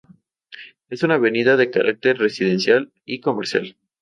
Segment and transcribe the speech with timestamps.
[0.89, 3.77] Es una avenida de carácter residencial y comercial.